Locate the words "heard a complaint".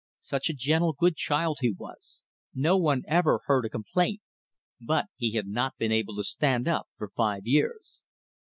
3.45-4.19